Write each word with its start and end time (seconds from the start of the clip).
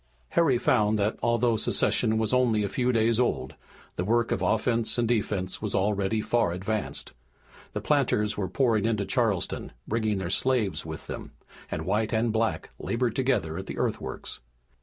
Harry 0.29 0.57
found 0.57 0.97
that, 0.97 1.15
although 1.21 1.55
secession 1.55 2.17
was 2.17 2.33
only 2.33 2.63
a 2.63 2.69
few 2.69 2.91
days 2.91 3.19
old, 3.19 3.53
the 3.97 4.03
work 4.03 4.31
of 4.31 4.41
offense 4.41 4.97
and 4.97 5.07
defense 5.07 5.61
was 5.61 5.75
already 5.75 6.21
far 6.21 6.51
advanced. 6.53 7.13
The 7.73 7.81
planters 7.81 8.35
were 8.35 8.49
pouring 8.49 8.85
into 8.85 9.05
Charleston, 9.05 9.73
bringing 9.87 10.17
their 10.17 10.31
slaves 10.31 10.87
with 10.87 11.05
them, 11.05 11.33
and 11.69 11.85
white 11.85 12.13
and 12.13 12.33
black 12.33 12.71
labored 12.79 13.15
together 13.15 13.59
at 13.59 13.67
the 13.67 13.77
earthworks. 13.77 14.39